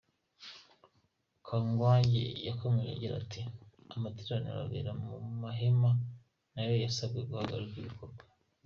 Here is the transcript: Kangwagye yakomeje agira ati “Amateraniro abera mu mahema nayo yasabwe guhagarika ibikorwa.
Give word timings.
Kangwagye 1.45 2.23
yakomeje 2.47 2.91
agira 2.95 3.13
ati 3.23 3.41
“Amateraniro 3.95 4.59
abera 4.65 4.91
mu 5.03 5.11
mahema 5.41 5.91
nayo 6.53 6.73
yasabwe 6.83 7.19
guhagarika 7.29 7.77
ibikorwa. 7.81 8.21